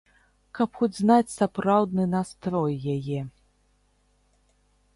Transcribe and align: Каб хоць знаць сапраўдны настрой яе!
Каб 0.59 0.69
хоць 0.79 0.97
знаць 0.99 1.33
сапраўдны 1.39 2.03
настрой 2.15 2.73
яе! 2.97 3.19